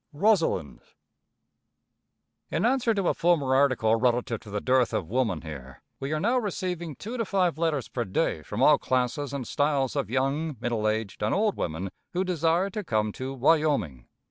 Rosalinde. 0.15 0.79
In 2.49 2.65
answer 2.65 2.95
to 2.95 3.07
a 3.07 3.13
former 3.13 3.53
article 3.55 3.97
relative 3.97 4.39
to 4.39 4.49
the 4.49 4.59
dearth 4.59 4.93
of 4.95 5.07
woman 5.11 5.41
here, 5.41 5.83
we 5.99 6.11
are 6.11 6.19
now 6.19 6.39
receiving 6.39 6.95
two 6.95 7.17
to 7.17 7.23
five 7.23 7.55
letters 7.59 7.87
per 7.87 8.03
day 8.03 8.41
from 8.41 8.63
all 8.63 8.79
classes 8.79 9.31
and 9.31 9.47
styles 9.47 9.95
of 9.95 10.09
young, 10.09 10.57
middle 10.59 10.87
aged 10.87 11.21
and 11.21 11.35
old 11.35 11.55
women 11.55 11.91
who 12.13 12.23
desire 12.23 12.71
to 12.71 12.83
come 12.83 13.11
to 13.11 13.35
Wyoming. 13.35 14.07